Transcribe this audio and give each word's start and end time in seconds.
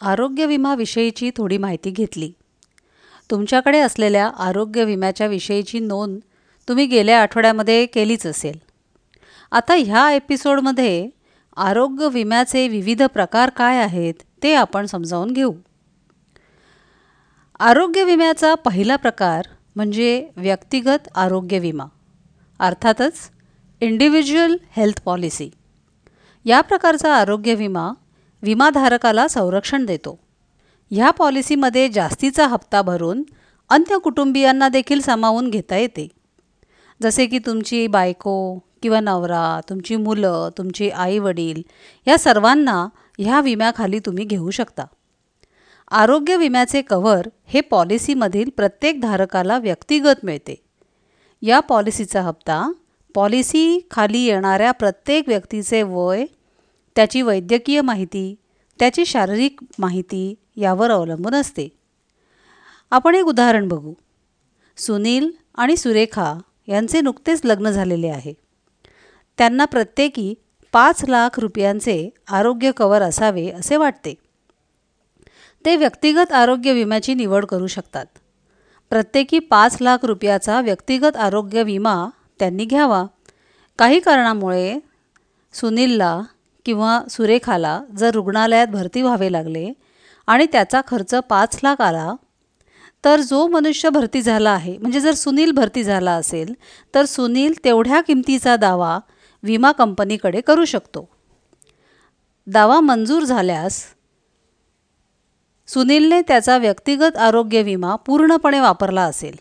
आरोग्य 0.00 0.46
विमाविषयीची 0.46 1.30
थोडी 1.36 1.58
माहिती 1.58 1.90
घेतली. 1.90 2.32
तुमच्याकडे 3.30 3.78
असलेल्या 3.78 4.26
आरोग्य 4.38 4.84
विम्याच्या 4.84 5.26
विषयीची 5.26 5.78
नोंद 5.78 6.18
तुम्ही 6.68 6.86
गेल्या 6.86 7.22
आठवड्यामध्ये 7.22 7.86
केलीच 7.86 8.26
असेल. 8.26 8.58
आता 9.52 9.74
ह्या 9.74 10.10
एपिसोडमध्ये 10.12 11.08
आरोग्य 11.56 12.08
विम्याचे 12.08 12.68
विविध 12.68 13.02
प्रकार 13.02 13.50
काय 13.50 13.78
आहेत 13.78 14.14
ते 14.42 14.54
आपण 14.54 14.86
समजावून 14.86 15.32
घेऊ. 15.32 15.52
आरोग्य 17.60 18.04
विम्याचा 18.04 18.54
पहिला 18.54 18.96
प्रकार 18.96 19.46
म्हणजे 19.76 20.28
व्यक्तिगत 20.36 21.08
आरोग्य 21.14 21.58
विमा 21.58 21.84
अर्थातच 22.58 23.30
इंडिव्हिज्युअल 23.80 24.56
हेल्थ 24.70 25.00
पॉलिसी 25.04 25.50
या 26.44 26.60
प्रकारचा 26.60 27.14
आरोग्य 27.14 27.54
विमा 27.54 27.92
विमाधारकाला 28.42 29.28
संरक्षण 29.28 29.86
देतो. 29.86 30.18
ह्या 30.90 31.10
पॉलिसीमध्ये 31.10 31.88
जास्तीचा 31.88 32.46
हप्ता 32.46 32.82
भरून 32.82 33.22
अन्य 33.68 33.98
कुटुंबियांना 33.98 34.68
देखील 34.68 35.00
सामावून 35.00 35.50
घेता 35.50 35.76
येते. 35.76 36.08
जसे 37.02 37.26
की 37.26 37.38
तुमची 37.38 37.86
बायको 37.86 38.58
किंवा 38.82 39.00
नवरा 39.00 39.60
तुमची 39.68 39.96
मुलं 39.96 40.48
तुमची 40.58 40.90
आईवडील 40.90 41.62
या 42.06 42.18
सर्वांना 42.18 42.88
ह्या 43.18 43.40
विम्याखाली 43.40 43.98
तुम्ही 43.98 44.24
घेऊ 44.24 44.50
शकता. 44.50 44.84
आरोग्य 45.90 46.36
विम्याचे 46.36 46.82
कव्हर 46.82 47.28
हे 47.46 47.60
पॉलिसीमधील 47.60 48.50
प्रत्येक 48.56 49.00
धारकाला 49.00 49.58
व्यक्तिगत 49.58 50.24
मिळते. 50.24 50.64
या 51.42 51.60
पॉलिसीचा 51.60 52.22
हप्ता 52.22 52.72
पॉलिसी 53.14 53.86
खाली 53.90 54.18
येणाऱ्या 54.18 54.72
प्रत्येक 54.72 55.28
व्यक्तीचे 55.28 55.82
वय 55.82 56.24
त्याची 56.98 57.22
वैद्यकीय 57.22 57.80
माहिती 57.80 58.34
त्याची 58.78 59.06
शारीरिक 59.06 59.60
माहिती 59.78 60.34
यावर 60.56 60.90
अवलंबून 60.90 61.34
असते. 61.34 61.68
आपण 62.90 63.14
एक 63.14 63.24
उदाहरण 63.24 63.68
बघू. 63.68 63.92
सुनील 64.76 65.30
आणि 65.54 65.76
सुरेखा 65.76 66.34
यांचे 66.66 67.00
नुकतेच 67.00 67.40
लग्न 67.44 67.70
झालेले 67.70 68.08
आहे. 68.08 68.32
त्यांना 69.38 69.64
प्रत्येकी 69.64 70.34
पाच 70.72 71.04
लाख 71.08 71.40
रुपयांचे 71.40 72.10
आरोग्य 72.28 72.72
कवर 72.76 73.02
असावे 73.02 73.50
असे 73.50 73.76
वाटते. 73.76 74.14
ते 75.64 75.76
व्यक्तिगत 75.76 76.32
आरोग्य 76.32 76.72
विम्याची 76.72 77.14
निवड 77.14 77.44
करू 77.44 77.66
शकतात. 77.66 78.06
प्रत्येकी 78.90 79.38
पाच 79.38 79.76
लाख 79.80 79.98
रुपयाचा 80.02 80.60
व्यक्तिगत 80.60 81.16
आरोग्य 81.16 81.62
विमा 81.62 82.06
त्यांनी 82.38 82.64
घ्यावा. 82.64 83.04
काही 83.78 84.00
कारणामुळे 84.00 84.78
सुनीलला 85.52 86.20
किंवा 86.68 87.02
सुरेखाला 87.10 87.82
जर 87.98 88.10
रुग्णालयात 88.10 88.66
भरती 88.66 89.02
व्हावे 89.02 89.32
लागले 89.32 89.72
आणि 90.26 90.46
त्याचा 90.52 90.80
खर्च 90.86 91.14
पाच 91.14 91.60
लाख 91.62 91.80
आला 91.80 92.14
तर 93.04 93.20
जो 93.20 93.46
मनुष्य 93.46 93.88
भरती 93.88 94.22
झाला 94.22 94.50
आहे 94.50 94.78
म्हणजे 94.78 95.00
जर 95.00 95.12
सुनील 95.12 95.52
भरती 95.52 95.84
झाला 95.84 96.12
असेल 96.12 96.52
तर 96.94 97.04
सुनील 97.04 97.64
तेवढ्या 97.64 98.00
किमतीचा 98.00 98.56
दावा 98.56 98.98
विमा 99.42 99.72
कंपनीकडे 99.72 100.40
करू 100.40 100.64
शकतो. 100.64 101.08
दावा 102.46 102.80
मंजूर 102.80 103.22
झाल्यास 103.22 103.84
सुनीलने 105.68 106.20
त्याचा 106.20 106.58
व्यक्तिगत 106.58 107.16
आरोग्य 107.16 107.62
विमा 107.62 107.96
पूर्णपणे 107.96 108.60
वापरला 108.60 109.02
असेल. 109.02 109.34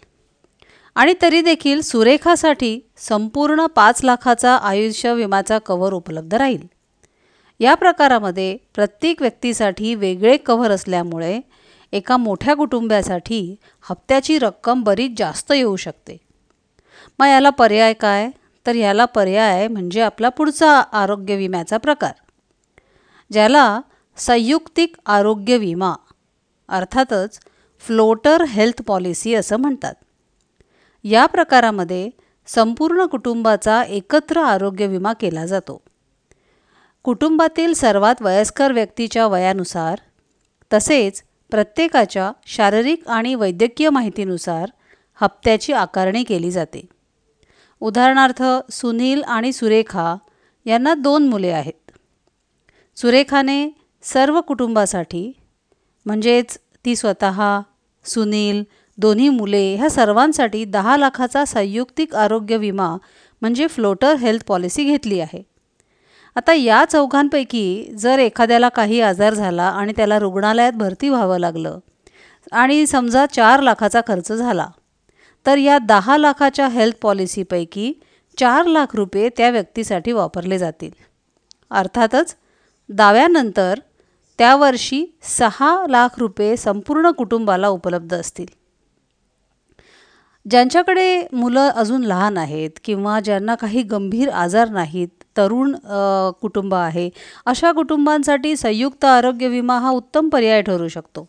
आणि 0.95 1.13
तरी 1.21 1.41
देखील 1.41 1.81
सुरेखासाठी 1.81 2.89
संपूर्ण 2.97 3.65
पाच 3.65 4.03
लाखाचा 4.03 4.55
आयुष्य 4.55 5.13
विमाचा 5.13 5.59
कवर 5.59 5.93
उपलब्ध 5.93 6.33
राहील. 6.33 6.76
या 7.59 7.75
प्रकारामध्ये 7.75 8.57
प्रत्येक 8.75 9.21
व्यक्तीसाठी 9.21 9.95
वेगळे 9.95 10.37
कव्हर 10.37 10.71
असल्यामुळे 10.71 11.41
एका 11.91 12.17
मोठ्या 12.17 12.55
कुटुंबासाठी 12.55 13.55
हप्त्याची 13.81 14.39
रक्कम 14.39 14.83
बरीच 14.83 15.11
जास्त 15.17 15.51
येऊ 15.51 15.75
शकते. 15.75 16.17
मग 17.19 17.27
याला 17.27 17.49
पर्याय 17.49 17.93
काय? 17.93 18.29
तर 18.65 18.75
याला 18.75 19.05
पर्याय 19.05 19.67
म्हणजे 19.67 20.01
आपला 20.01 20.29
पुढचा 20.29 20.79
आरोग्य 20.79 21.35
विम्याचा 21.35 21.77
प्रकार. 21.77 22.11
ज्याला 23.31 23.81
संयुक्तिक 24.17 24.95
आरोग्य 25.05 25.57
विमा 25.57 25.93
अर्थातच 26.69 27.39
फ्लोटर 27.79 28.43
हेल्थ 28.43 28.81
पॉलिसी 28.81 29.33
असं 29.33 29.57
म्हणतात. 29.57 29.93
या 31.03 31.25
प्रकारामध्ये 31.25 32.09
संपूर्ण 32.47 33.05
कुटुंबाचा 33.05 33.83
एकत्र 33.83 34.41
आरोग्य 34.41 34.87
विमा 34.87 35.13
केला 35.13 35.45
जातो. 35.45 35.81
कुटुंबातील 37.05 37.73
सर्वात 37.73 38.21
वयस्कर 38.21 38.71
व्यक्तीच्या 38.71 39.27
वयानुसार 39.27 39.99
तसेच 40.73 41.23
प्रत्येकाच्या 41.51 42.31
शारीरिक 42.45 43.07
आणि 43.07 43.35
वैद्यकीय 43.35 43.89
माहितीनुसार 43.89 44.69
हप्त्याची 45.21 45.73
आकारणी 45.73 46.23
केली 46.23 46.51
जाते. 46.51 46.85
उदाहरणार्थ 47.81 48.43
सुनील 48.71 49.23
आणि 49.23 49.53
सुरेखा 49.53 50.15
यांना 50.65 50.93
दोन 50.93 51.27
मुले 51.27 51.51
आहेत. 51.51 51.91
सुरेखाने 52.97 53.69
सर्व 54.03 54.41
कुटुंबासाठी 54.41 55.31
म्हणजेच 56.05 56.57
ती 56.85 56.95
स्वतः 56.95 57.61
सुनील 58.05 58.63
दोन्ही 58.97 59.29
मुले 59.29 59.75
ह्या 59.75 59.89
सर्वांसाठी 59.89 60.65
दहा 60.65 60.97
लाखाचा 60.97 61.45
संयुक्तिक 61.45 62.15
आरोग्य 62.15 62.57
विमा 62.57 62.95
म्हणजे 63.41 63.67
फ्लोटर 63.67 64.15
हेल्थ 64.15 64.43
पॉलिसी 64.47 64.83
घेतली 64.83 65.19
आहे. 65.19 65.56
आता 66.37 66.53
या 66.53 66.85
चौघांपैकी 66.85 67.91
जर 67.97 68.19
एखाद्याला 68.19 68.69
काही 68.69 69.01
आजार 69.01 69.33
झाला 69.33 69.63
आणि 69.63 69.93
त्याला 69.97 70.19
रुग्णालयात 70.19 70.73
भरती 70.73 71.09
व्हावं 71.09 71.39
लागलं 71.39 71.79
आणि 72.51 72.87
समजा 72.87 73.25
चार 73.25 73.61
लाखाचा 73.61 74.01
खर्च 74.07 74.31
झाला 74.31 74.67
तर 75.45 75.57
या 75.57 75.77
दहा 75.77 76.17
लाखाच्या 76.17 76.67
हेल्थ 76.67 76.95
पॉलिसीपैकी 77.01 77.93
चार 78.37 78.65
लाख 78.65 78.95
रुपये 78.95 79.29
त्या 79.29 79.49
व्यक्तीसाठी 79.49 80.11
वापरले 80.11 80.57
जातील. 80.57 80.89
अर्थातच 81.71 82.35
दाव्यानंतर 82.89 83.79
त्या 84.37 84.55
वर्षी 84.55 85.17
सहा 85.23 85.85
लाख 85.89 86.19
रुपये 86.19 86.57
संपूर्ण 86.57 87.11
कुटुंबाला 87.11 87.67
उपलब्ध 87.67 88.13
असतील. 88.13 88.45
ज्यांच्याकडे 90.49 91.27
मुलं 91.33 91.69
अजून 91.69 92.03
लहान 92.03 92.37
आहेत 92.37 92.69
किंवा 92.83 93.19
ज्यांना 93.19 93.55
काही 93.55 93.81
गंभीर 93.81 94.29
आजार 94.29 94.69
नाहीत 94.69 95.23
तरुण 95.37 95.75
कुटुंब 96.41 96.73
आहे. 96.73 97.09
अशा 97.45 97.71
कुटुंबांसाठी 97.71 98.55
संयुक्त 98.57 99.05
आरोग्य 99.05 99.47
विमा 99.47 99.77
हा 99.79 99.89
उत्तम 99.89 100.29
पर्याय 100.29 100.61
ठरू 100.61 100.87
शकतो. 100.87 101.27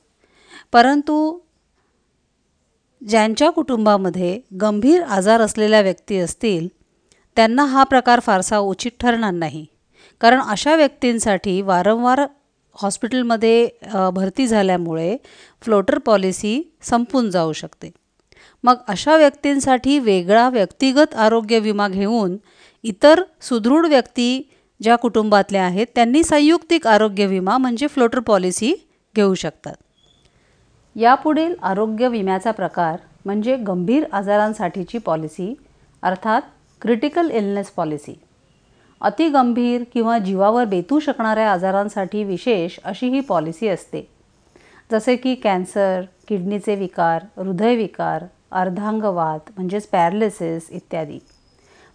परंतु 0.72 1.38
ज्यांच्या 3.02 3.50
कुटुंबामध्ये 3.50 4.38
गंभीर 4.60 5.02
आजार 5.02 5.40
असलेल्या 5.40 5.81
व्यक्ती 5.81 6.19
असतील 6.19 6.66
त्यांना 7.37 7.64
हा 7.64 7.82
प्रकार 7.84 8.20
फारसा 8.20 8.58
उचित 8.58 8.93
ठरणार 9.00 9.32
नाही. 9.32 9.64
कारण 10.20 10.40
अशा 10.40 10.75
व्यक्तींसाठी 10.76 11.61
वारंवार 11.62 12.25
हॉस्पिटलमध्ये 12.76 13.69
भरती 14.14 14.46
झाल्यामुळे 14.46 15.16
फ्लोटर 15.62 15.99
पॉलिसी 15.99 16.61
संपून 16.82 17.31
जाऊ 17.31 17.52
शकते. 17.52 17.90
मग 18.64 18.75
अशा 18.88 19.16
व्यक्तींसाठी 19.16 19.99
वेगळा 19.99 20.49
व्यक्तिगत 20.49 21.14
आरोग्य 21.16 21.58
विमा 21.58 21.88
घेऊन 21.88 22.37
इतर 22.82 23.22
सुदृढ 23.40 23.86
व्यक्ती 23.86 24.50
ज्या 24.82 24.96
कुटुंबातल्या 24.96 25.64
आहेत 25.64 25.86
त्यांनी 25.94 26.22
संयुक्तिक 26.25 26.86
आरोग्य 26.86 27.26
विमा 27.26 27.58
म्हणजे 27.58 27.86
फ्लोटर 27.86 28.20
पॉलिसी 28.20 28.75
घेऊ 29.16 29.34
शकतात. 29.34 29.75
यापुढील 30.96 31.54
आरोग्य 31.62 32.08
विम्याचा 32.08 32.50
प्रकार 32.50 32.96
म्हणजे 33.25 33.56
गंभीर 33.56 34.04
आजारांसाठीची 34.12 34.98
पॉलिसी 34.98 35.54
अर्थात 36.02 36.42
क्रिटिकल 36.80 37.30
इलनेस 37.30 37.70
पॉलिसी. 37.70 38.20
अतिगंभीर 39.00 39.82
किंवा 39.94 40.19
जीवावर 40.19 40.64
बेतू 40.64 41.00
शकणाऱ्या 41.00 41.52
आजारांसाठी 41.52 42.25
विशेष 42.25 42.78
अशी 42.84 43.08
ही 43.08 43.20
पॉलिसी 43.20 43.69
असते. 43.69 44.08
जसे 44.92 45.16
की 45.16 45.34
कॅन्सर 45.34 46.02
किडनीचे 46.28 46.75
विकार 46.75 47.25
हृदयविकार 47.36 48.25
अर्धांगवात 48.52 49.50
म्हणजेच 49.56 49.86
पॅरलिसिस 49.86 50.70
इत्यादी. 50.70 51.19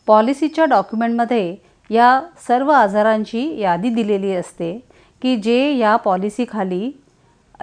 पॉलिसीच्या 0.08 0.66
डॉक्युमेंटमध्ये 0.66 1.56
या 1.90 2.22
सर्व 2.48 2.72
आजारांची 2.72 3.60
यादी 3.60 3.90
दिलेली 3.90 4.34
असते 4.36 4.78
की 5.22 5.36
जे 5.36 5.72
या 5.74 5.96
पॉलिसीखाली 5.96 6.92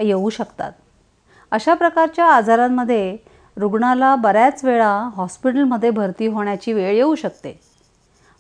येऊ 0.03 0.31
शकतात. 0.31 0.73
अशा 1.51 1.75
प्रकारच्या 1.75 2.27
आजारांमध्ये 2.27 3.17
रुग्णाला 3.57 4.15
बऱ्याच 4.17 4.65
वेळा 4.65 4.93
हॉस्पिटलमध्ये 5.15 5.91
भरती 5.91 6.27
होण्याची 6.27 6.73
वेळ 6.73 6.95
येऊ 6.95 7.15
शकते. 7.15 7.59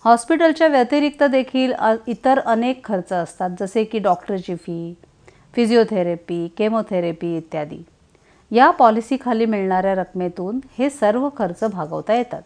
हॉस्पिटलच्या 0.04 0.66
व्यतिरिक्त 0.66 1.22
देखील 1.22 1.72
इतर 2.06 2.38
अनेक 2.38 2.84
खर्च 2.84 3.12
असतात 3.12 3.50
जसे 3.60 3.84
की 3.84 3.98
डॉक्टरची 3.98 4.54
फी 4.54 4.94
फिजिओथेरपी 5.54 6.46
केमोथेरपी 6.58 7.36
इत्यादी. 7.36 7.82
या 8.50 8.70
पॉलिसीखाली 8.70 9.46
मिळणाऱ्या 9.46 9.94
रकमेतून 9.94 10.60
हे 10.78 10.90
सर्व 10.90 11.28
खर्च 11.38 11.64
भागवता 11.72 12.14
येतात. 12.14 12.42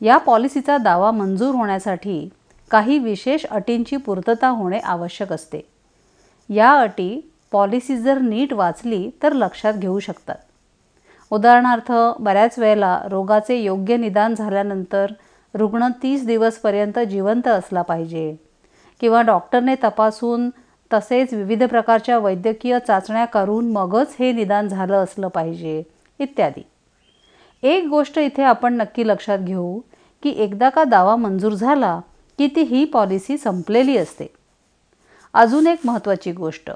या 0.00 0.16
पॉलिसीचा 0.18 0.78
दावा 0.78 1.10
मंजूर 1.10 1.54
होण्यासाठी 1.54 2.28
काही 2.70 2.98
विशेष 2.98 3.46
अटींची 3.46 3.96
पूर्तता 3.96 4.48
होणे 4.48 4.78
आवश्यक 4.78 5.32
असते. 5.32 5.60
या 6.48 6.72
अटी 6.72 7.30
पॉलिसी 7.52 7.96
जर 7.96 8.18
नीट 8.18 8.52
वाचली 8.52 9.10
तर 9.22 9.32
लक्षात 9.32 9.74
घेऊ 9.74 9.98
शकतात. 9.98 10.36
उदाहरणार्थ 11.30 11.92
बऱ्याच 12.18 12.58
वेळेला 12.58 13.00
रोगाचे 13.10 13.56
योग्य 13.56 13.96
निदान 13.96 14.34
झाल्यानंतर 14.34 15.12
रुग्ण 15.54 15.88
तीस 16.02 16.26
दिवसपर्यंत 16.26 16.98
जिवंत 16.98 17.48
असला 17.48 17.82
पाहिजे 17.82 18.36
किंवा 19.00 19.22
डॉक्टरने 19.22 19.74
तपासून 19.84 20.50
तसेच 20.92 21.32
विविध 21.34 21.64
प्रकारच्या 21.64 22.18
वैद्यकीय 22.18 22.78
चाचण्या 22.78 23.24
करून 23.24 23.72
मगच 23.72 24.16
हे 24.18 24.32
निदान 24.32 24.68
झालं 24.68 25.04
असलं 25.04 25.28
पाहिजे 25.28 25.82
इत्यादी. 26.18 26.62
एक 27.64 27.86
गोष्ट 27.86 28.18
इथे 28.18 28.42
आपण 28.42 28.74
नक्की 28.74 29.08
लक्षात 29.08 29.38
घेऊ 29.38 29.80
की 30.22 30.30
एकदा 30.30 30.68
का 30.68 30.84
दावा 30.84 31.16
मंजूर 31.16 31.52
झाला 31.52 32.00
की 32.38 32.48
ती 32.56 32.60
ही 32.60 32.84
पॉलिसी 32.84 33.38
संपलेली 33.38 33.96
असते. 33.96 34.26
अजून 35.34 35.66
एक 35.66 35.78
महत्त्वाची 35.84 36.32
गोष्ट. 36.32 36.70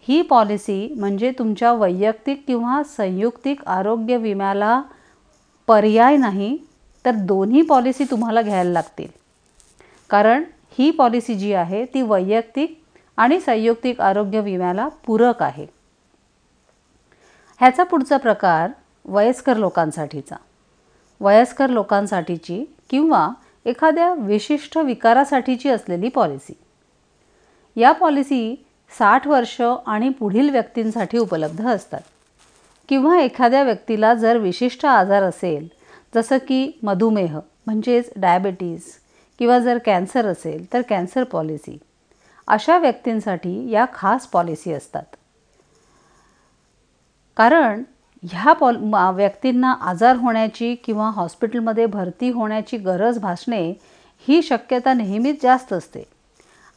ही 0.00 0.22
पॉलिसी 0.22 0.94
म्हणजे 0.96 1.32
तुमच्या 1.38 1.72
वैयक्तिक 1.72 2.44
किंवा 2.46 2.82
संयुक्तिक 2.96 3.66
आरोग्य 3.66 4.16
विम्याला 4.16 4.82
पर्याय 5.66 6.16
नाही 6.16 6.58
तर 7.04 7.10
दोन्ही 7.10 7.62
पॉलिसी 7.62 8.04
तुम्हाला 8.04 8.42
घ्यायला 8.42 8.70
लागतील. 8.70 9.08
कारण 10.10 10.44
ही 10.78 10.90
पॉलिसी 10.90 11.34
जी 11.34 11.52
आहे 11.52 11.84
ती 11.84 12.02
वैयक्तिक 12.02 12.78
आणि 13.16 13.40
संयुक्तिक 13.40 14.00
आरोग्य 14.00 14.40
विम्याला 14.40 14.88
पूरक 15.06 15.42
आहे. 15.42 15.66
ह्याचा 17.58 17.84
पुढचा 17.84 18.16
प्रकार 18.16 18.70
वयस्कर 19.04 19.56
लोकांसाठीचा. 19.56 20.36
वयस्कर 21.20 21.70
लोकांसाठीची 21.70 22.74
किंवा 22.90 23.28
एखाद्या 23.64 24.14
विशिष्ट 24.14 24.78
विकारासाठीची 24.78 25.68
असलेली 25.68 26.08
पॉलिसी. 26.08 26.58
या 27.76 27.92
पॉलिसी 27.92 28.66
साठ 28.98 29.26
वर्ष 29.26 29.62
आणि 29.86 30.08
पुढील 30.08 30.50
व्यक्तींसाठी 30.50 31.18
उपलब्ध 31.18 31.66
असतात. 31.66 32.00
किंवा 32.88 33.20
एखाद्या 33.20 33.62
व्यक्तीला 33.62 34.14
जर 34.14 34.36
विशिष्ट 34.36 34.86
आजार 34.86 35.22
असेल 35.22 35.68
जसं 36.14 36.36
की 36.36 36.78
मधुमेह 36.82 37.38
म्हणजेच 37.66 38.10
डायबेटीज 38.16 38.82
किंवा 39.38 39.58
जर 39.58 39.78
कॅन्सर 39.84 40.26
असेल 40.26 40.72
तर 40.72 40.82
कॅन्सर 40.88 41.24
पॉलिसी. 41.24 41.78
अशा 42.46 42.78
व्यक्तींसाठी 42.78 43.70
या 43.70 43.86
खास 43.94 44.26
पॉलिसी 44.26 44.72
असतात. 44.72 45.16
कारण 47.36 47.82
ह्या 48.30 48.52
पॉल 48.52 48.76
व्यक्तींना 49.14 49.72
आजार 49.80 50.16
होण्याची 50.16 50.74
किंवा 50.74 51.10
हॉस्पिटलमध्ये 51.10 51.86
भरती 51.86 52.30
होण्याची 52.30 52.76
गरज 52.76 53.18
भासणे 53.18 53.74
ही 54.28 54.42
शक्यता 54.42 54.94
नेहमीच 54.94 55.42
जास्त 55.42 55.72
असते. 55.72 56.02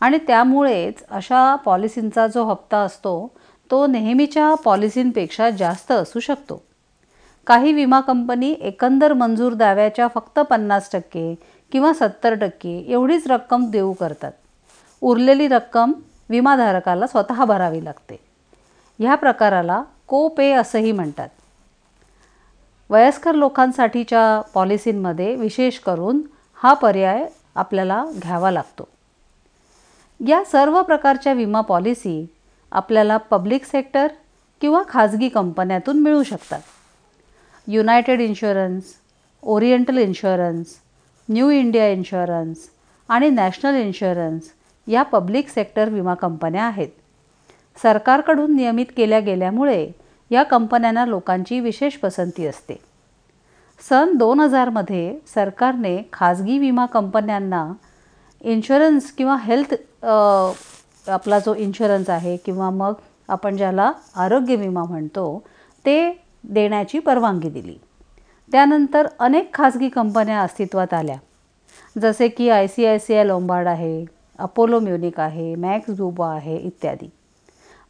आणि 0.01 0.17
त्यामुळेच 0.17 1.03
अशा 1.09 1.55
पॉलिसींचा 1.55 2.27
जो 2.27 2.44
हप्ता 2.45 2.77
असतो 2.77 3.31
तो 3.71 3.85
नेहमीच्या 3.88 4.53
पॉलिसींपेक्षा 4.55 5.49
जास्त 5.49 5.91
असू 5.91 6.19
शकतो. 6.19 6.61
काही 7.47 7.73
विमा 7.73 7.99
कंपनी 7.99 8.51
एकंदर 8.51 9.13
मंजूर 9.13 9.53
दाव्याच्या 9.53 10.07
फक्त 10.15 10.39
पन्नास 10.39 10.89
टक्के 10.94 11.35
किंवा 11.71 11.94
सत्तर 11.94 12.33
टक्के 12.33 12.85
एवढीच 12.88 13.27
रक्कम 13.27 13.69
देऊ 13.71 13.94
करतात. 13.94 14.31
उरलेली 15.01 15.47
रक्कम 15.47 15.91
विमाधारकाला 16.29 17.07
स्वतः 17.07 17.45
भरावी 17.45 17.85
लागते. 17.85 18.19
ह्या 18.99 19.15
प्रकाराला 19.15 19.83
को 20.07 20.27
पे 20.27 20.51
असंही 20.51 20.91
म्हणतात. 20.91 21.29
वयस्कर 22.89 23.35
लोकांसाठीच्या 23.35 24.41
पॉलिसींमध्ये 24.53 25.35
विशेष 25.35 25.79
करून 25.79 26.21
हा 26.53 26.73
पर्याय 26.73 27.27
आपल्याला 27.55 28.05
घ्यावा 28.21 28.51
लागतो. 28.51 28.87
या 30.27 30.43
सर्व 30.43 30.81
प्रकारच्या 30.81 31.33
विमा 31.33 31.61
पॉलिसी 31.61 32.25
आपल्याला 32.71 33.17
पब्लिक 33.17 33.65
सेक्टर 33.65 34.07
किंवा 34.61 34.81
खाजगी 34.89 35.29
कंपन्यातून 35.29 35.99
मिळू 35.99 36.23
शकतात. 36.23 36.61
United 37.67 38.21
Insurance 38.21 38.83
Oriental 39.43 39.97
Insurance 39.97 40.67
New 41.29 41.49
India 41.49 41.87
Insurance 41.89 42.57
आणि 43.09 43.29
नॅशनल 43.29 43.75
इन्शुरन्स 43.75 44.43
या 44.87 45.03
पब्लिक 45.03 45.49
सेक्टर 45.49 45.89
विमा 45.89 46.13
कंपन्या 46.13 46.63
आहेत. 46.63 46.89
सरकारकडून 47.81 48.55
नियमित 48.55 48.85
केल्या 48.97 49.19
गेल्यामुळे 49.19 49.91
या 50.31 50.44
कंपन्यांना 50.44 51.06
लोकांची 51.06 51.59
विशेष 51.59 51.97
पसंती 51.97 52.45
असते. 52.47 52.79
सन 53.89 54.15
दोन 54.18 54.39
हजारमध्ये 54.39 55.18
सरकारने 55.33 55.97
खाजगी 56.13 56.57
विमा 56.59 56.85
कंपन्यांना 56.85 57.65
इन्शुरन्स 58.41 59.11
किंवा 59.11 59.35
हेल्थ 59.44 59.73
आपला 61.09 61.40
जो 61.40 61.54
इन्शुरन्स 61.56 62.09
आहे 62.09 62.35
किंवा 62.37 62.69
मग 62.69 62.94
आपण 63.30 63.57
ज्याला 63.57 63.92
आरोग्य 64.16 64.56
विमा 64.56 64.83
म्हणतो 64.83 65.44
ते 65.85 65.97
देण्याची 66.44 66.99
परवानगी 66.99 67.49
दिली. 67.49 67.78
त्यानंतर 68.51 69.07
अनेक 69.19 69.54
खाजगी 69.54 69.90
कंपन्या 69.90 70.42
अस्तित्वात 70.42 70.94
आल्या. 70.94 71.16
जसे 72.01 72.28
की 72.28 72.49
I 72.49 72.68
C 72.68 72.85
I 72.85 72.99
C 72.99 73.16
I 73.16 73.23
Lombard 73.23 73.68
आहे 73.68 74.06
अपोलो 74.40 74.80
म्युनिक 74.80 75.19
आहे 75.19 75.54
मॅक्स 75.56 75.92
झुबा 75.92 76.33
आहे 76.33 76.57
इत्यादी. 76.57 77.09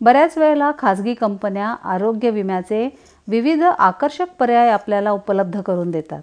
बऱ्याच 0.01 0.37
वेळेला 0.37 0.71
खाजगी 0.79 1.13
कंपन्या 1.13 1.67
आरोग्य 1.83 2.29
विम्याचे 2.29 2.89
विविध 3.27 3.63
आकर्षक 3.63 4.25
पर्याय 4.39 4.69
आपल्याला 4.69 5.11
उपलब्ध 5.11 5.61
करून 5.61 5.91
देतात. 5.91 6.21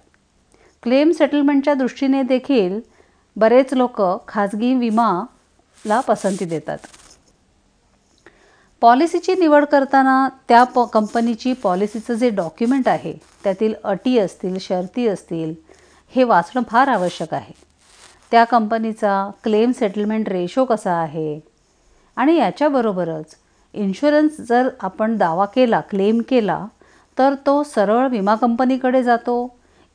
क्लेम 0.82 1.10
सेटलमेंटच्या 1.10 1.74
दृष्टीने 1.74 2.22
देखील 2.22 2.80
बरेच 3.36 3.72
लोक 3.74 4.02
खाजगी 4.28 4.74
विमाला 4.74 6.00
पसंती 6.00 6.44
देतात. 6.44 6.78
पॉलिसीची 8.80 9.34
निवड 9.34 9.64
करताना 9.64 10.28
त्या 10.48 10.64
प 10.64 10.80
कंपनीची 10.92 11.52
पॉलिसीचं 11.52 12.14
जे 12.14 12.30
डॉक्युमेंट 12.30 12.88
आहे 12.88 13.14
त्यातील 13.44 13.74
अटी 13.84 14.18
असतील 14.18 14.58
शर्ती 14.60 15.06
असतील 15.08 15.54
हे 16.08 16.24
वाचणं 16.24 16.62
फार 16.62 16.88
आवश्यक 16.88 17.34
आहे. 17.34 17.52
त्या 18.30 18.44
कंपनीचा 18.44 19.30
क्लेम 19.44 19.72
सेटलमेंट 19.72 20.28
रेशो 20.28 20.64
कसा 20.64 20.92
आहे? 20.92 21.40
आणि 22.16 22.36
याच्याबरोबरच 22.36 23.34
इन्शुरन्स 23.74 24.40
जर 24.48 24.68
आपण 24.80 25.16
दावा 25.16 25.44
केला 25.54 25.80
क्लेम 25.80 26.20
केला 26.28 26.64
तर 27.16 27.34
तो 27.46 27.62
सरळ 27.62 28.06
विमा 28.08 28.34
कंपनीकडे 28.34 29.02
जातो 29.02 29.46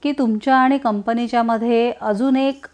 की 0.04 0.12
तुमच्या 0.12 0.56
आणि 0.56 0.78
कंपनीच्यामध्ये 0.78 1.92
अजून 2.02 2.36
एक 2.36 2.66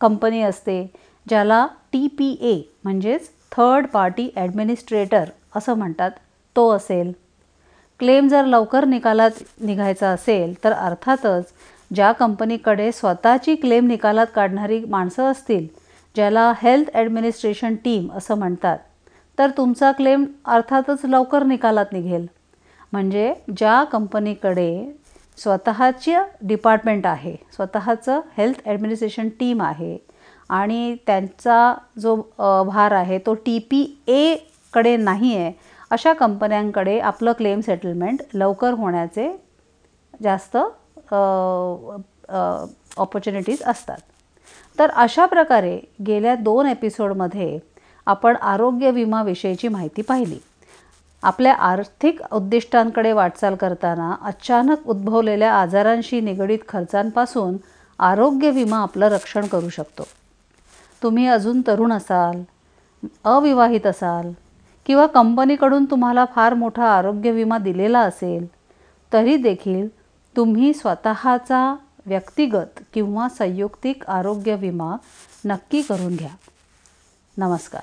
कंपनी 0.00 0.42
असते 0.42 0.82
ज्याला 1.26 1.66
टी 1.92 2.06
पी 2.18 2.30
ए 2.40 2.60
म्हणजेच 2.84 3.28
थर्ड 3.52 3.86
पार्टी 3.86 4.28
ॲडमिनिस्ट्रेटर 4.36 5.24
असं 5.56 5.74
म्हणतात 5.74 6.10
तो 6.56 6.68
असेल. 6.70 7.12
क्लेम 8.00 8.28
जर 8.28 8.44
लवकर 8.44 8.84
निकालात 8.84 9.42
निघायचा 9.60 10.08
असेल 10.08 10.54
तर 10.64 10.72
अर्थातच 10.72 11.52
ज्या 11.90 12.10
कंपनीकडे 12.12 12.90
स्वतःची 12.92 13.54
क्लेम 13.54 13.86
निकालात 13.86 14.26
काढणारी 14.34 14.80
माणसं 14.84 15.30
असतील 15.30 15.66
ज्याला 16.16 16.52
हेल्थ 16.62 16.90
ॲडमिनिस्ट्रेशन 16.94 17.74
टीम 17.74 18.10
असं 18.12 18.38
म्हणतात. 18.38 18.78
तर 19.38 19.50
तुमचा 19.56 19.90
क्लेम 19.92 20.24
अर्थातच 20.44 21.04
लवकर 21.04 21.42
निकालात 21.44 21.92
निघेल. 21.92 22.26
म्हणजे 22.92 23.32
ज्या 23.56 23.82
कंपनीकडे 23.84 24.92
स्वतःचे 25.38 26.16
डिपार्टमेंट 26.42 27.06
आहे 27.06 27.36
स्वतःचं 27.52 28.20
हेल्थ 28.36 28.60
ॲडमिनिस्ट्रेशन 28.66 29.28
टीम 29.40 29.62
आहे 29.62 29.96
आणि 30.50 30.96
त्यांचा 31.06 31.74
जो 32.00 32.14
भार 32.66 32.92
आहे 32.92 33.18
तो 33.26 33.34
टी 33.46 33.58
पी 33.70 33.82
एकडे 34.08 34.96
नाही 34.96 35.34
आहे 35.36 35.52
अशा 35.90 36.12
कंपन्यांकडे 36.12 36.98
आपलं 37.00 37.32
क्लेम 37.32 37.60
सेटलमेंट 37.60 38.22
लवकर 38.34 38.72
होण्याचे 38.72 39.28
जास्त 40.22 40.56
ऑपॉर्च्युनिटीज 42.96 43.62
असतात. 43.62 43.98
तर 44.78 44.90
अशा 44.90 45.26
प्रकारे 45.26 45.78
गेल्या 46.06 46.34
दोन 46.34 46.66
एपिसोडमध्ये 46.66 47.58
आपण 48.06 48.36
आरोग्य 48.36 48.90
विमाविषयीची 48.90 49.68
माहिती 49.68 50.02
पाहिली. 50.02 50.38
आपल्या 51.22 51.52
आर्थिक 51.52 52.20
उद्दिष्टांकडे 52.32 53.12
वाटचाल 53.12 53.54
करताना 53.54 54.14
अचानक 54.22 54.86
उद्भवलेल्या 54.86 55.52
आजारांशी 55.52 56.20
निगडीत 56.20 56.58
खर्चांपासून 56.68 57.56
आरोग्य 57.98 58.50
विमा 58.50 58.76
आपलं 58.76 59.08
रक्षण 59.08 59.46
करू 59.46 59.68
शकतो. 59.68 60.02
तुम्ही 61.02 61.26
अजून 61.26 61.62
तरुण 61.66 61.92
असाल 61.92 62.42
अविवाहित 63.24 63.86
असाल 63.86 64.32
किंवा 64.86 65.06
कंपनीकडून 65.06 65.84
तुम्हाला 65.84 66.24
फार 66.34 66.54
मोठा 66.54 66.88
आरोग्य 66.88 67.30
विमा 67.30 67.58
दिलेला 67.58 68.00
असेल 68.00 68.46
तरी 69.12 69.36
देखील 69.36 69.88
तुम्ही 70.36 70.72
स्वतःचा 70.74 71.74
व्यक्तिगत 72.06 72.80
किंवा 72.94 73.28
संयुक्तिक 73.28 74.04
आरोग्य 74.08 74.54
विमा 74.54 74.96
नक्की 75.44 75.82
करून 75.82 76.16
घ्या. 76.16 76.34
नमस्कार. 77.38 77.82